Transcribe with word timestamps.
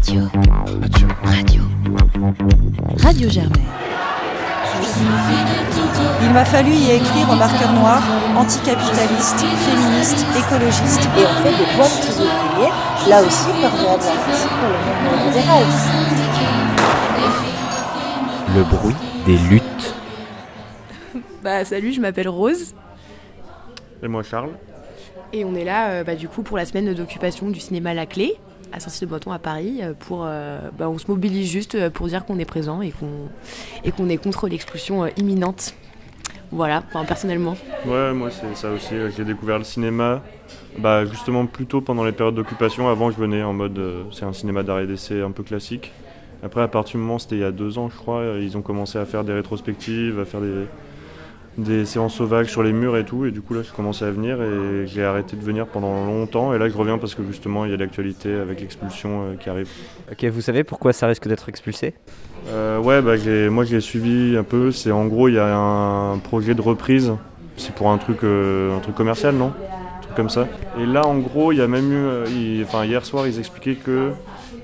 Radio. 0.00 0.22
Radio. 1.24 1.62
Radio 3.02 3.28
Germaine. 3.28 3.66
Il 6.22 6.30
m'a 6.32 6.44
fallu 6.44 6.70
y 6.72 6.90
écrire 6.92 7.28
au 7.30 7.34
marqueur 7.34 7.72
noir, 7.72 8.00
anticapitaliste, 8.36 9.40
féministe, 9.40 10.24
écologiste. 10.36 11.08
Et 11.18 11.24
on 11.24 11.42
fait 11.42 11.56
des 11.58 11.70
points 11.74 11.88
de 11.88 12.12
ouvriers, 12.14 12.72
là 13.08 13.22
aussi 13.22 13.44
pour 13.44 13.78
le 13.80 14.78
monde 15.08 15.26
libéral. 15.26 15.64
Le 18.56 18.62
bruit 18.64 18.94
des 19.26 19.36
luttes. 19.50 19.94
Bah 21.42 21.64
salut, 21.64 21.92
je 21.92 22.00
m'appelle 22.00 22.28
Rose 22.28 22.74
Et 24.02 24.08
moi 24.08 24.22
Charles. 24.22 24.50
et 25.32 25.44
on 25.44 25.54
est 25.54 25.64
là 25.64 25.88
euh, 25.90 26.04
bah, 26.04 26.14
du 26.14 26.28
coup 26.28 26.42
pour 26.42 26.56
la 26.56 26.64
semaine 26.66 26.92
d'occupation 26.94 27.48
du 27.48 27.60
cinéma 27.60 27.94
La 27.94 28.06
Clé 28.06 28.36
à 28.72 28.80
Saint-Cyr-de-Boiton 28.80 29.32
à 29.32 29.38
Paris 29.38 29.80
euh, 29.82 29.92
pour 29.98 30.24
euh, 30.24 30.58
bah, 30.78 30.88
on 30.88 30.98
se 30.98 31.06
mobilise 31.08 31.50
juste 31.50 31.74
euh, 31.74 31.90
pour 31.90 32.06
dire 32.06 32.24
qu'on 32.24 32.38
est 32.38 32.44
présent 32.44 32.82
et 32.82 32.90
qu'on 32.90 33.28
et 33.84 33.92
qu'on 33.92 34.08
est 34.08 34.16
contre 34.16 34.48
l'expulsion 34.48 35.06
imminente. 35.16 35.74
Voilà, 36.50 36.82
personnellement. 37.06 37.56
Ouais, 37.86 38.14
moi 38.14 38.30
c'est 38.30 38.56
ça 38.56 38.70
aussi. 38.70 38.94
J'ai 39.14 39.24
découvert 39.24 39.58
le 39.58 39.64
cinéma 39.64 40.22
bah, 40.78 41.04
justement 41.04 41.44
plutôt 41.44 41.82
pendant 41.82 42.04
les 42.04 42.12
périodes 42.12 42.36
d'occupation. 42.36 42.88
Avant, 42.88 43.10
je 43.10 43.18
venais 43.18 43.42
en 43.42 43.52
mode 43.52 43.78
c'est 44.12 44.24
un 44.24 44.32
cinéma 44.32 44.62
d'arrêt 44.62 44.86
d'essai 44.86 45.20
un 45.20 45.30
peu 45.30 45.42
classique. 45.42 45.92
Après, 46.42 46.62
à 46.62 46.68
partir 46.68 46.92
du 46.92 47.04
moment, 47.04 47.18
c'était 47.18 47.36
il 47.36 47.40
y 47.40 47.44
a 47.44 47.50
deux 47.50 47.78
ans, 47.78 47.90
je 47.90 47.96
crois, 47.96 48.22
ils 48.40 48.56
ont 48.56 48.62
commencé 48.62 48.96
à 48.96 49.04
faire 49.04 49.24
des 49.24 49.32
rétrospectives, 49.32 50.20
à 50.20 50.24
faire 50.24 50.40
des, 50.40 50.66
des 51.58 51.84
séances 51.84 52.14
sauvages 52.14 52.46
sur 52.46 52.62
les 52.62 52.72
murs 52.72 52.96
et 52.96 53.04
tout. 53.04 53.26
Et 53.26 53.30
du 53.30 53.40
coup, 53.42 53.52
là, 53.52 53.62
j'ai 53.62 53.72
commencé 53.74 54.04
à 54.04 54.10
venir 54.10 54.40
et 54.40 54.86
j'ai 54.86 55.04
arrêté 55.04 55.36
de 55.36 55.42
venir 55.42 55.66
pendant 55.66 56.06
longtemps. 56.06 56.54
Et 56.54 56.58
là, 56.58 56.68
je 56.68 56.76
reviens 56.76 56.98
parce 56.98 57.14
que 57.14 57.22
justement, 57.24 57.64
il 57.64 57.72
y 57.72 57.74
a 57.74 57.76
l'actualité 57.76 58.32
avec 58.34 58.60
l'expulsion 58.60 59.22
euh, 59.22 59.34
qui 59.34 59.50
arrive. 59.50 59.68
Ok, 60.10 60.24
vous 60.24 60.40
savez 60.40 60.64
pourquoi 60.64 60.92
ça 60.92 61.06
risque 61.08 61.26
d'être 61.28 61.48
expulsé? 61.48 61.94
Euh, 62.48 62.78
ouais, 62.78 63.02
bah, 63.02 63.16
moi 63.50 63.64
j'ai 63.64 63.80
suivi 63.80 64.36
un 64.36 64.44
peu. 64.44 64.70
C'est 64.70 64.92
en 64.92 65.06
gros, 65.06 65.28
il 65.28 65.34
y 65.34 65.38
a 65.38 65.56
un 65.56 66.18
projet 66.18 66.54
de 66.54 66.62
reprise. 66.62 67.12
C'est 67.56 67.74
pour 67.74 67.90
un 67.90 67.98
truc, 67.98 68.22
euh, 68.22 68.76
un 68.76 68.80
truc 68.80 68.94
commercial, 68.94 69.34
non? 69.34 69.52
Un 69.98 70.02
truc 70.02 70.14
comme 70.14 70.30
ça. 70.30 70.46
Et 70.80 70.86
là, 70.86 71.04
en 71.06 71.18
gros, 71.18 71.50
il 71.50 71.58
y 71.58 71.60
a 71.60 71.66
même 71.66 71.92
eu. 71.92 72.62
Enfin, 72.62 72.84
hier 72.84 73.04
soir, 73.04 73.26
ils 73.26 73.38
expliquaient 73.38 73.74
que 73.74 74.12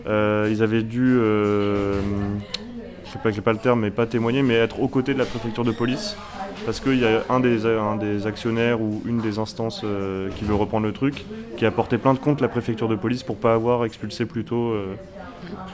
ils 0.07 0.63
avaient 0.63 0.85
dû. 0.85 1.17
je 1.17 3.11
sais 3.13 3.19
pas, 3.21 3.33
j'ai 3.33 3.41
pas 3.41 3.53
le 3.53 3.59
terme, 3.59 3.81
mais 3.81 3.91
pas 3.91 4.07
témoigner, 4.07 4.43
mais 4.43 4.55
être 4.55 4.81
aux 4.81 4.89
côtés 4.89 5.13
de 5.13 5.19
la 5.19 5.25
préfecture 5.25 5.65
de 5.65 5.73
police. 5.73 6.17
Parce 6.65 6.81
qu'il 6.81 6.99
y 6.99 7.05
a 7.05 7.23
un 7.29 7.41
des, 7.41 7.67
un 7.67 7.97
des 7.97 8.27
actionnaires 8.27 8.81
ou 8.81 9.03
une 9.07 9.19
des 9.21 9.39
instances 9.39 9.83
euh, 9.85 10.31
qui 10.37 10.45
veut 10.45 10.55
reprendre 10.55 10.87
le 10.87 10.93
truc, 10.93 11.25
qui 11.57 11.67
a 11.67 11.71
porté 11.71 11.99
plainte 11.99 12.21
contre 12.21 12.43
la 12.43 12.49
préfecture 12.49 12.89
de 12.89 12.97
police 12.97 13.23
pour 13.23 13.37
pas 13.37 13.55
avoir 13.55 13.85
expulsé 13.85 14.25
plus 14.25 14.45
tôt. 14.45 14.71
euh, 14.73 14.95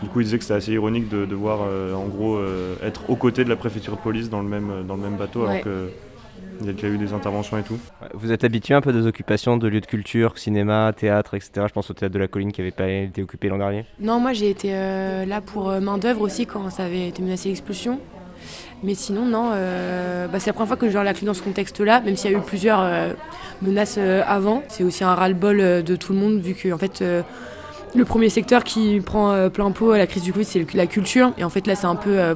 du 0.03 0.09
coup, 0.09 0.21
il 0.21 0.25
disait 0.25 0.39
que 0.39 0.45
c'était 0.45 0.55
assez 0.55 0.73
ironique 0.73 1.09
de 1.09 1.27
devoir, 1.27 1.61
euh, 1.63 1.95
en 1.95 2.07
gros, 2.07 2.37
euh, 2.37 2.75
être 2.85 3.09
aux 3.09 3.15
côtés 3.17 3.45
de 3.45 3.49
la 3.49 3.57
préfecture 3.57 3.95
de 3.97 4.01
police 4.01 4.29
dans 4.29 4.41
le 4.43 4.49
même, 4.49 4.85
dans 4.87 4.97
le 4.97 5.03
même 5.03 5.17
bateau, 5.17 5.43
Ouais. 5.43 5.49
alors 5.51 5.63
que 5.63 5.89
il 6.63 6.67
y 6.67 6.69
a 6.69 6.73
déjà 6.75 6.89
eu 6.89 6.99
des 6.99 7.15
interventions 7.15 7.57
et 7.57 7.63
tout. 7.63 7.79
Vous 8.13 8.33
êtes 8.33 8.45
habitué 8.45 8.75
un 8.75 8.83
peu 8.83 8.93
des 8.93 9.07
occupations 9.07 9.57
de 9.57 9.67
lieux 9.67 9.81
de 9.81 9.87
culture, 9.87 10.37
cinéma, 10.39 10.93
théâtre, 10.95 11.33
etc. 11.35 11.53
Je 11.69 11.73
pense 11.73 11.91
au 11.91 11.95
théâtre 11.95 12.13
de 12.13 12.19
la 12.19 12.29
colline 12.29 12.53
qui 12.53 12.61
avait 12.61 12.71
pas 12.71 12.87
été 12.89 13.23
occupé 13.23 13.49
l'an 13.49 13.57
dernier. 13.57 13.87
Non, 13.99 14.21
moi 14.21 14.35
j'ai 14.35 14.51
été 14.51 14.75
euh, 14.75 15.25
là 15.25 15.41
pour 15.41 15.71
euh, 15.71 15.81
main 15.81 15.97
d'œuvre 15.97 16.21
aussi 16.21 16.45
quand 16.45 16.69
ça 16.69 16.85
avait 16.85 17.09
été 17.09 17.23
menacé 17.23 17.49
l'expulsion. 17.49 17.99
Mais 18.83 18.95
sinon, 18.95 19.27
non, 19.27 19.51
euh, 19.53 20.27
bah, 20.27 20.41
c'est 20.41 20.49
la 20.49 20.53
première 20.55 20.69
fois 20.69 20.77
que 20.77 20.87
je 20.87 20.93
vois 20.93 21.05
la 21.05 21.13
clé 21.13 21.27
dans 21.27 21.35
ce 21.35 21.43
contexte-là, 21.43 22.01
même 22.01 22.17
s'il 22.17 22.31
y 22.31 22.35
a 22.35 22.39
eu 22.39 22.41
plusieurs 22.41 22.81
euh, 22.81 23.13
menaces 23.63 23.97
euh, 23.99 24.23
avant. 24.27 24.63
C'est 24.69 24.85
aussi 24.85 25.05
un 25.05 25.15
ras-le-bol 25.15 25.83
de 25.83 25.97
tout 25.97 26.13
le 26.13 26.19
monde, 26.19 26.41
vu 26.41 26.55
que 26.55 26.73
en 26.73 26.79
fait, 26.79 27.05
le 27.95 28.05
premier 28.05 28.29
secteur 28.29 28.65
qui 28.65 29.01
prend 29.01 29.51
plein 29.51 29.71
pot 29.71 29.93
à 29.93 29.99
la 29.99 30.07
crise 30.07 30.23
du 30.23 30.33
Covid, 30.33 30.45
c'est 30.45 30.75
la 30.75 30.87
culture. 30.87 31.33
Et 31.37 31.45
en 31.45 31.51
fait, 31.51 31.67
là, 31.67 31.75
c'est 31.75 31.87
un 31.87 31.97
peu 31.97 32.35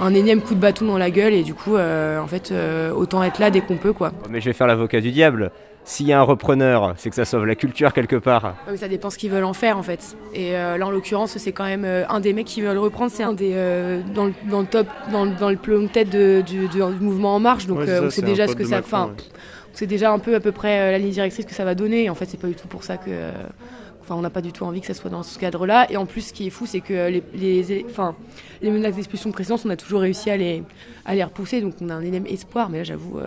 un 0.00 0.14
énième 0.14 0.40
coup 0.40 0.54
de 0.54 0.60
bâton 0.60 0.86
dans 0.86 0.98
la 0.98 1.10
gueule. 1.10 1.32
Et 1.34 1.42
du 1.42 1.54
coup, 1.54 1.76
euh, 1.76 2.18
en 2.20 2.26
fait, 2.26 2.50
euh, 2.52 2.90
autant 2.92 3.22
être 3.22 3.38
là 3.38 3.50
dès 3.50 3.60
qu'on 3.60 3.76
peut, 3.76 3.92
quoi. 3.92 4.12
Mais 4.28 4.40
je 4.40 4.46
vais 4.46 4.52
faire 4.52 4.66
l'avocat 4.66 5.00
du 5.00 5.10
diable. 5.12 5.50
S'il 5.82 6.06
y 6.06 6.12
a 6.12 6.20
un 6.20 6.22
repreneur, 6.22 6.92
c'est 6.98 7.08
que 7.08 7.16
ça 7.16 7.24
sauve 7.24 7.46
la 7.46 7.54
culture 7.54 7.92
quelque 7.94 8.16
part. 8.16 8.54
Mais 8.70 8.76
ça 8.76 8.86
dépend 8.86 9.08
ce 9.08 9.16
qu'ils 9.16 9.30
veulent 9.30 9.44
en 9.44 9.54
faire 9.54 9.78
en 9.78 9.82
fait. 9.82 10.14
Et 10.34 10.54
euh, 10.54 10.76
là 10.76 10.86
en 10.86 10.90
l'occurrence 10.90 11.38
c'est 11.38 11.52
quand 11.52 11.64
même 11.64 11.84
euh, 11.86 12.04
un 12.10 12.20
des 12.20 12.34
mecs 12.34 12.46
qui 12.46 12.60
veut 12.60 12.72
le 12.74 12.78
reprendre, 12.78 13.10
c'est 13.10 13.22
un 13.22 13.32
des 13.32 13.52
euh, 13.54 14.00
dans, 14.14 14.26
le, 14.26 14.34
dans 14.50 14.60
le 14.60 14.66
top, 14.66 14.86
dans, 15.10 15.24
le- 15.24 15.30
dans 15.40 15.48
le 15.48 15.56
peloton 15.56 15.84
de 15.84 15.88
tête 15.88 16.10
de- 16.10 16.42
du, 16.42 16.68
du 16.68 16.82
mouvement 17.00 17.34
En 17.36 17.40
Marche. 17.40 17.66
Donc 17.66 17.78
Ouais, 17.78 17.86
c'est 17.86 17.92
euh, 17.92 18.00
ça, 18.02 18.06
on 18.06 18.10
sait 18.10 18.22
déjà 18.22 18.46
ce 18.46 18.54
que 18.54 18.62
ça, 18.64 18.76
Macron, 18.76 18.86
enfin, 18.88 19.06
ouais. 19.06 19.12
on 19.72 19.76
sait 19.76 19.86
déjà 19.86 20.12
un 20.12 20.18
peu 20.18 20.34
à 20.34 20.40
peu 20.40 20.52
près 20.52 20.78
euh, 20.80 20.90
la 20.92 20.98
ligne 20.98 21.10
directrice 21.12 21.46
que 21.46 21.54
ça 21.54 21.64
va 21.64 21.74
donner. 21.74 22.04
Et 22.04 22.10
en 22.10 22.14
fait 22.14 22.26
c'est 22.26 22.38
pas 22.40 22.46
du 22.48 22.54
tout 22.54 22.68
pour 22.68 22.84
ça 22.84 22.98
que, 22.98 23.04
euh, 23.08 23.32
enfin 24.10 24.18
on 24.18 24.22
n'a 24.22 24.30
pas 24.30 24.40
du 24.42 24.50
tout 24.52 24.64
envie 24.64 24.80
que 24.80 24.86
ça 24.88 24.94
soit 24.94 25.08
dans 25.10 25.22
ce 25.22 25.38
cadre-là. 25.38 25.90
Et 25.90 25.96
en 25.96 26.04
plus 26.04 26.20
ce 26.22 26.32
qui 26.32 26.46
est 26.46 26.50
fou 26.50 26.66
c'est 26.66 26.80
que 26.80 27.08
les, 27.08 27.22
les, 27.34 27.86
enfin, 27.88 28.16
les 28.60 28.70
menaces 28.70 28.96
d'expulsion 28.96 29.30
précédentes 29.30 29.62
on 29.64 29.70
a 29.70 29.76
toujours 29.76 30.00
réussi 30.00 30.30
à 30.30 30.36
les, 30.36 30.64
à 31.04 31.14
les 31.14 31.22
repousser. 31.22 31.60
Donc 31.60 31.74
on 31.80 31.88
a 31.90 31.94
un 31.94 32.02
énorme 32.02 32.26
espoir. 32.26 32.68
Mais 32.70 32.78
là 32.78 32.84
j'avoue. 32.84 33.18
euh, 33.20 33.26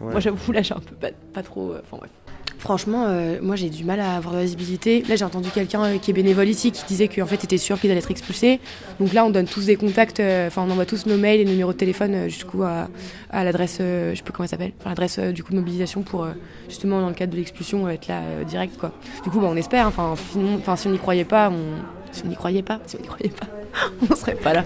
Ouais. 0.00 0.12
moi, 0.12 0.20
j'avoue, 0.20 0.52
là, 0.52 0.62
j'ai 0.62 0.74
un 0.74 0.80
peu 0.80 0.94
pas, 0.94 1.08
pas 1.32 1.42
trop. 1.42 1.72
euh, 1.72 1.80
Enfin, 1.82 1.96
bref. 1.96 2.10
Franchement, 2.58 3.04
euh, 3.06 3.38
moi, 3.40 3.54
j'ai 3.56 3.70
du 3.70 3.84
mal 3.84 4.00
à 4.00 4.16
avoir 4.16 4.34
de 4.34 4.38
la 4.38 4.44
visibilité. 4.44 5.04
Là, 5.08 5.14
j'ai 5.16 5.24
entendu 5.24 5.48
quelqu'un 5.50 5.84
euh, 5.84 5.98
qui 5.98 6.10
est 6.10 6.14
bénévole 6.14 6.48
ici 6.48 6.72
qui 6.72 6.84
disait 6.86 7.06
qu'en 7.08 7.24
fait, 7.26 7.44
était 7.44 7.56
sûr 7.56 7.78
qu'ils 7.80 7.90
allaient 7.90 8.00
être 8.00 8.10
expulsés. 8.10 8.58
Donc 8.98 9.12
là, 9.12 9.24
on 9.24 9.30
donne 9.30 9.46
tous 9.46 9.66
des 9.66 9.76
contacts. 9.76 10.18
euh, 10.20 10.48
Enfin, 10.48 10.64
on 10.66 10.70
envoie 10.70 10.84
tous 10.84 11.06
nos 11.06 11.16
mails 11.16 11.40
et 11.40 11.44
nos 11.44 11.52
numéros 11.52 11.72
de 11.72 11.78
téléphone 11.78 12.28
jusqu'au 12.28 12.64
à, 12.64 12.88
à 13.30 13.44
l'adresse, 13.44 13.76
je 13.78 14.14
sais 14.16 14.22
plus 14.22 14.32
comment 14.32 14.44
elle 14.44 14.50
s'appelle, 14.50 14.72
enfin, 14.80 14.90
l'adresse 14.90 15.18
du 15.18 15.42
coup 15.44 15.52
de 15.52 15.58
mobilisation 15.58 16.02
pour 16.02 16.26
justement 16.68 17.00
dans 17.00 17.08
le 17.08 17.14
cadre 17.14 17.32
de 17.32 17.36
l'expulsion 17.38 17.88
être 17.88 18.08
là 18.08 18.22
direct. 18.46 18.74
Du 19.24 19.30
coup, 19.30 19.40
bah, 19.40 19.48
on 19.50 19.56
espère. 19.56 19.86
hein. 19.86 19.92
Enfin, 19.96 20.76
si 20.76 20.88
on 20.88 20.90
n'y 20.90 20.98
croyait 20.98 21.24
pas, 21.24 21.52
si 22.10 22.20
si 22.20 22.24
on 22.26 22.28
n'y 22.28 22.36
croyait 22.36 22.62
pas, 22.62 22.80
on 24.10 24.16
serait 24.16 24.34
pas 24.34 24.52
là. 24.54 24.64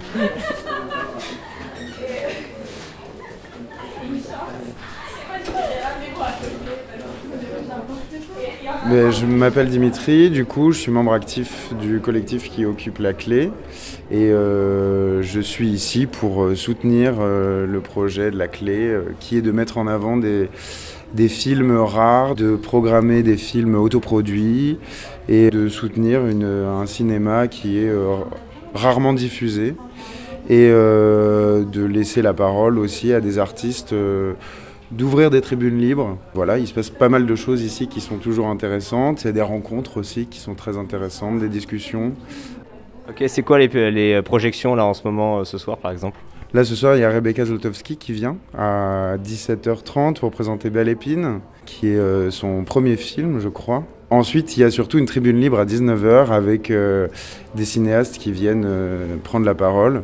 Je 8.90 9.26
m'appelle 9.26 9.68
Dimitri, 9.68 10.30
du 10.30 10.44
coup 10.44 10.72
je 10.72 10.78
suis 10.78 10.90
membre 10.90 11.12
actif 11.12 11.72
du 11.80 12.00
collectif 12.00 12.50
qui 12.50 12.64
occupe 12.64 12.98
la 12.98 13.12
clé. 13.12 13.50
Et 14.10 14.30
euh, 14.30 15.22
je 15.22 15.40
suis 15.40 15.68
ici 15.68 16.06
pour 16.06 16.44
euh, 16.44 16.54
soutenir 16.54 17.14
euh, 17.20 17.66
le 17.66 17.80
projet 17.80 18.30
de 18.30 18.36
la 18.36 18.48
clé 18.48 18.94
qui 19.20 19.36
est 19.36 19.42
de 19.42 19.52
mettre 19.52 19.78
en 19.78 19.86
avant 19.86 20.16
des, 20.16 20.48
films 21.28 21.76
rares, 21.76 22.34
de 22.34 22.56
programmer 22.56 23.22
des 23.22 23.36
films 23.36 23.76
autoproduits 23.76 24.78
et 25.28 25.50
de 25.50 25.68
soutenir 25.68 26.20
un 26.22 26.86
cinéma 26.86 27.48
qui 27.48 27.78
est 27.78 27.92
rarement 28.74 29.12
diffusé. 29.12 29.74
Et 30.48 30.68
de 30.68 31.84
laisser 31.84 32.20
la 32.20 32.34
parole 32.34 32.78
aussi 32.78 33.12
à 33.12 33.20
des 33.20 33.38
artistes 33.38 33.94
d'ouvrir 34.92 35.30
des 35.30 35.40
tribunes 35.40 35.78
libres. 35.78 36.18
Voilà, 36.34 36.58
il 36.58 36.66
se 36.66 36.74
passe 36.74 36.90
pas 36.90 37.08
mal 37.08 37.26
de 37.26 37.34
choses 37.34 37.62
ici 37.62 37.88
qui 37.88 38.00
sont 38.00 38.18
toujours 38.18 38.46
intéressantes. 38.46 39.22
Il 39.22 39.26
y 39.26 39.30
a 39.30 39.32
des 39.32 39.42
rencontres 39.42 39.96
aussi 39.96 40.26
qui 40.26 40.38
sont 40.38 40.54
très 40.54 40.76
intéressantes, 40.78 41.40
des 41.40 41.48
discussions. 41.48 42.12
Ok, 43.08 43.24
c'est 43.26 43.42
quoi 43.42 43.58
les, 43.58 43.90
les 43.90 44.22
projections 44.22 44.74
là 44.74 44.84
en 44.84 44.94
ce 44.94 45.02
moment, 45.04 45.40
euh, 45.40 45.44
ce 45.44 45.58
soir 45.58 45.78
par 45.78 45.90
exemple? 45.90 46.18
Là, 46.54 46.64
ce 46.64 46.74
soir, 46.74 46.96
il 46.96 47.00
y 47.00 47.04
a 47.04 47.08
Rebecca 47.08 47.46
Zlotowski 47.46 47.96
qui 47.96 48.12
vient 48.12 48.36
à 48.56 49.16
17h30 49.16 50.20
pour 50.20 50.30
présenter 50.30 50.68
Belle 50.68 50.90
Épine, 50.90 51.40
qui 51.64 51.88
est 51.88 51.96
euh, 51.96 52.30
son 52.30 52.64
premier 52.64 52.96
film, 52.96 53.40
je 53.40 53.48
crois. 53.48 53.84
Ensuite, 54.10 54.58
il 54.58 54.60
y 54.60 54.64
a 54.64 54.70
surtout 54.70 54.98
une 54.98 55.06
tribune 55.06 55.40
libre 55.40 55.58
à 55.58 55.64
19h 55.64 56.30
avec 56.30 56.70
euh, 56.70 57.08
des 57.54 57.64
cinéastes 57.64 58.18
qui 58.18 58.32
viennent 58.32 58.66
euh, 58.66 59.16
prendre 59.24 59.46
la 59.46 59.54
parole. 59.54 60.02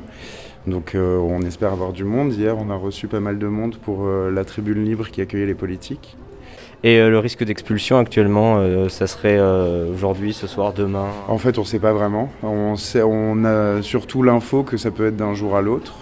Donc, 0.68 0.94
euh, 0.94 1.18
on 1.18 1.40
espère 1.42 1.72
avoir 1.72 1.92
du 1.92 2.04
monde. 2.04 2.32
Hier, 2.32 2.56
on 2.58 2.70
a 2.70 2.76
reçu 2.76 3.08
pas 3.08 3.20
mal 3.20 3.38
de 3.38 3.46
monde 3.46 3.76
pour 3.76 4.04
euh, 4.06 4.30
la 4.30 4.44
tribune 4.44 4.84
libre 4.84 5.08
qui 5.08 5.20
accueillait 5.20 5.46
les 5.46 5.54
politiques. 5.54 6.16
Et 6.84 6.98
euh, 6.98 7.10
le 7.10 7.18
risque 7.18 7.42
d'expulsion 7.42 7.98
actuellement, 7.98 8.58
euh, 8.58 8.88
ça 8.88 9.06
serait 9.06 9.38
euh, 9.38 9.92
aujourd'hui, 9.92 10.32
ce 10.32 10.46
soir, 10.46 10.72
demain? 10.72 11.06
En 11.26 11.38
fait, 11.38 11.58
on 11.58 11.62
ne 11.62 11.66
sait 11.66 11.80
pas 11.80 11.92
vraiment. 11.92 12.30
On, 12.42 12.76
sait, 12.76 13.02
on 13.02 13.44
a 13.44 13.82
surtout 13.82 14.22
l'info 14.22 14.62
que 14.62 14.76
ça 14.76 14.90
peut 14.90 15.08
être 15.08 15.16
d'un 15.16 15.34
jour 15.34 15.56
à 15.56 15.62
l'autre. 15.62 15.94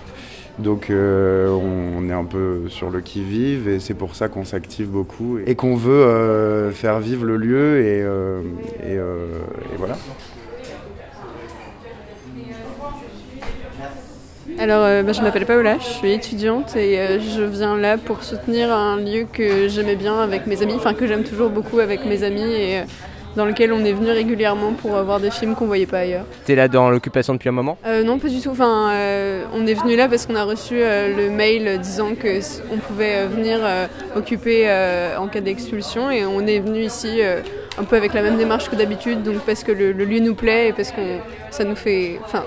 Donc 0.58 0.90
on 0.90 2.08
est 2.08 2.14
un 2.14 2.24
peu 2.24 2.62
sur 2.68 2.88
le 2.88 3.02
qui-vive 3.02 3.68
et 3.68 3.78
c'est 3.78 3.92
pour 3.92 4.14
ça 4.14 4.28
qu'on 4.28 4.46
s'active 4.46 4.88
beaucoup 4.88 5.38
et 5.46 5.54
qu'on 5.54 5.76
veut 5.76 6.70
faire 6.72 6.98
vivre 6.98 7.26
le 7.26 7.36
lieu 7.36 7.82
et, 7.82 7.98
et, 8.88 8.94
et 8.94 9.76
voilà. 9.76 9.98
Alors, 14.66 14.82
euh, 14.84 15.04
bah, 15.04 15.12
je 15.12 15.22
m'appelle 15.22 15.46
Paola, 15.46 15.78
je 15.78 15.84
suis 15.84 16.10
étudiante 16.10 16.74
et 16.74 16.98
euh, 16.98 17.20
je 17.20 17.42
viens 17.42 17.76
là 17.76 17.96
pour 17.98 18.24
soutenir 18.24 18.72
un 18.72 18.96
lieu 18.96 19.24
que 19.32 19.68
j'aimais 19.68 19.94
bien 19.94 20.18
avec 20.18 20.48
mes 20.48 20.60
amis, 20.60 20.72
enfin 20.74 20.92
que 20.92 21.06
j'aime 21.06 21.22
toujours 21.22 21.50
beaucoup 21.50 21.78
avec 21.78 22.04
mes 22.04 22.24
amis 22.24 22.52
et 22.52 22.78
euh, 22.78 22.82
dans 23.36 23.44
lequel 23.44 23.72
on 23.72 23.84
est 23.84 23.92
venu 23.92 24.10
régulièrement 24.10 24.72
pour 24.72 24.90
voir 25.04 25.20
des 25.20 25.30
films 25.30 25.54
qu'on 25.54 25.66
voyait 25.66 25.86
pas 25.86 25.98
ailleurs. 25.98 26.24
T'es 26.46 26.56
là 26.56 26.66
dans 26.66 26.90
l'occupation 26.90 27.34
depuis 27.34 27.48
un 27.48 27.52
moment? 27.52 27.78
Non, 28.04 28.18
pas 28.18 28.26
du 28.26 28.40
tout. 28.40 28.50
Enfin, 28.50 28.90
on 29.54 29.66
est 29.68 29.74
venu 29.74 29.94
là 29.94 30.08
parce 30.08 30.26
qu'on 30.26 30.34
a 30.34 30.42
reçu 30.42 30.78
le 30.78 31.30
mail 31.30 31.78
disant 31.78 32.16
que 32.20 32.40
on 32.72 32.78
pouvait 32.78 33.24
venir 33.26 33.60
occuper 34.16 34.66
en 35.16 35.28
cas 35.28 35.42
d'expulsion 35.42 36.10
et 36.10 36.24
on 36.24 36.44
est 36.46 36.58
venu 36.58 36.80
ici 36.80 37.20
un 37.78 37.84
peu 37.84 37.96
avec 37.96 38.14
la 38.14 38.22
même 38.22 38.38
démarche 38.38 38.70
que 38.70 38.74
d'habitude, 38.74 39.22
donc 39.22 39.40
parce 39.40 39.64
que 39.64 39.72
le, 39.72 39.92
lieu 39.92 40.20
nous 40.20 40.34
plaît 40.34 40.68
et 40.68 40.72
parce 40.72 40.90
que 40.90 41.18
ça 41.50 41.64
nous 41.64 41.76
fait, 41.76 42.18
enfin, 42.24 42.42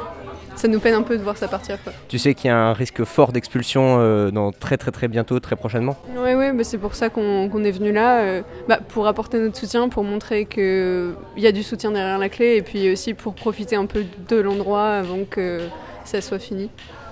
ça 0.60 0.68
nous 0.68 0.80
peine 0.82 0.94
un 0.94 1.04
peu 1.04 1.18
de 1.18 1.24
voir 1.24 1.38
ça 1.38 1.48
partir. 1.48 1.78
Tu 2.10 2.20
sais 2.20 2.34
qu'il 2.34 2.50
y 2.50 2.52
a 2.52 2.58
un 2.58 2.74
risque 2.74 3.06
fort 3.06 3.32
d'expulsion 3.32 3.98
euh, 4.00 4.30
dans 4.30 4.52
très 4.52 4.76
très 4.76 4.92
très 4.92 5.08
bientôt, 5.08 5.40
très 5.40 5.56
prochainement? 5.56 5.96
Oui, 6.18 6.34
ouais, 6.34 6.52
bah, 6.52 6.66
c'est 6.66 6.78
pour 6.78 6.96
ça 6.96 7.10
qu'on 7.10 7.64
est 7.64 7.72
venu 7.72 7.94
là, 7.94 8.20
euh, 8.20 8.42
bah, 8.68 8.80
pour 8.86 9.08
apporter 9.08 9.40
notre 9.40 9.58
soutien, 9.58 9.88
pour 9.88 10.04
montrer 10.04 10.46
qu'il 10.46 11.14
y 11.38 11.48
a 11.48 11.54
du 11.54 11.64
soutien 11.64 11.92
derrière 11.92 12.18
la 12.18 12.28
clé 12.28 12.58
et 12.58 12.62
puis 12.62 12.92
aussi 12.92 13.14
pour 13.14 13.36
profiter 13.36 13.78
un 13.78 13.86
peu 13.86 14.04
de 14.28 14.36
l'endroit 14.36 14.90
avant 14.90 15.24
que 15.24 15.62
ça 16.04 16.20
soit 16.20 16.40
fini. 16.40 16.70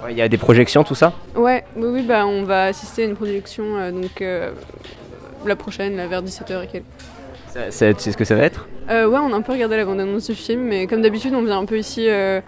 Il 0.10 0.18
y 0.18 0.22
a 0.22 0.28
des 0.28 0.38
projections, 0.38 0.84
tout 0.84 0.94
ça? 0.96 1.14
Ouais, 1.36 1.64
oui, 1.78 1.88
oui, 1.88 2.02
bah, 2.04 2.28
on 2.28 2.44
va 2.44 2.66
assister 2.66 3.04
à 3.04 3.06
une 3.06 3.16
projection 3.16 3.64
euh, 3.78 3.92
donc, 3.92 4.24
la 5.46 5.56
prochaine, 5.56 5.96
là, 5.96 6.08
vers 6.08 6.22
17h 6.22 6.64
et 6.64 6.68
quelques. 6.68 6.86
C'est 7.70 8.12
ce 8.12 8.18
que 8.18 8.26
ça 8.26 8.36
va 8.36 8.44
être? 8.44 8.68
Euh, 8.90 9.08
Ouais, 9.08 9.20
on 9.20 9.34
a 9.34 9.36
un 9.36 9.42
peu 9.42 9.54
regardé 9.54 9.78
la 9.78 9.86
bande-annonce 9.86 10.28
du 10.28 10.36
film, 10.36 10.62
mais 10.62 10.86
comme 10.88 11.02
d'habitude, 11.02 11.34
on 11.34 11.44
vient 11.44 11.60
un 11.60 11.66
peu 11.66 11.78
ici 11.78 12.08
euh, 12.10 12.42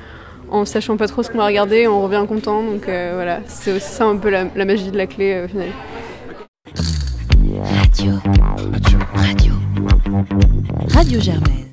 en 0.52 0.66
sachant 0.66 0.98
pas 0.98 1.08
trop 1.08 1.24
ce 1.24 1.30
qu'on 1.30 1.38
va 1.38 1.46
regarder, 1.46 1.88
on 1.88 2.02
revient 2.02 2.26
content, 2.28 2.64
donc 2.64 2.88
euh, 2.88 3.12
voilà, 3.16 3.42
c'est 3.48 3.72
aussi 3.72 3.92
ça 3.92 4.06
un 4.06 4.18
peu 4.18 4.30
la, 4.30 4.46
magie 4.66 4.92
de 4.92 4.98
la 4.98 5.08
clé 5.08 5.44
au 5.44 5.48
final. 5.48 5.70
Radio. 7.64 8.14
Radio. 8.72 9.00
Radio. 9.16 9.54
Radio 10.90 11.20
Germaine. 11.20 11.69